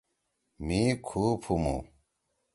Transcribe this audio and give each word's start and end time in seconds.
مھی 0.65 0.81
کُھو 1.05 1.23
پُھومُو۔ 1.41 1.75